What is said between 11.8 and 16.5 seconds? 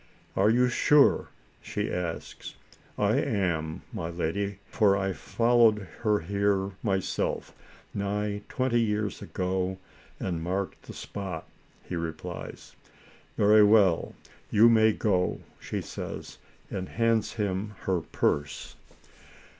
he replies. "Very well, you may go," she says,